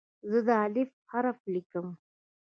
[0.31, 1.87] زه د "الف" حرف لیکم.